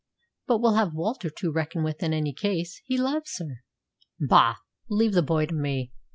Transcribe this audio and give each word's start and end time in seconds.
"But 0.47 0.57
we'll 0.61 0.73
have 0.73 0.95
Walter 0.95 1.29
to 1.29 1.51
reckon 1.51 1.83
with 1.83 2.01
in 2.01 2.11
any 2.11 2.33
case. 2.33 2.81
He 2.85 2.97
loves 2.97 3.37
her." 3.37 3.63
"Bah! 4.19 4.55
Leave 4.89 5.13
the 5.13 5.21
boy 5.21 5.45
to 5.45 5.53
me. 5.53 5.91